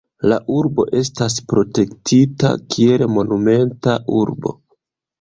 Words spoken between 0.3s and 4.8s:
urbo estas protektita kiel Monumenta Urbo.